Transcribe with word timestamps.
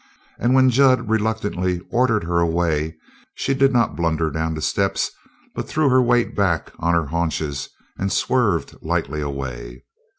And 0.39 0.55
when 0.55 0.71
Jud 0.71 1.09
reluctantly 1.11 1.79
ordered 1.91 2.23
her 2.23 2.39
away 2.39 2.95
she 3.35 3.53
did 3.53 3.71
not 3.71 3.95
blunder 3.95 4.31
down 4.31 4.55
the 4.55 4.61
steps, 4.63 5.11
but 5.53 5.67
threw 5.69 5.89
her 5.89 6.01
weight 6.01 6.35
back 6.35 6.71
on 6.79 6.95
her 6.95 7.05
haunches 7.05 7.69
and 7.99 8.11
swerved 8.11 8.75
lightly 8.81 9.21
away. 9.21 9.83